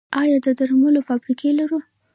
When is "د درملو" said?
0.45-0.99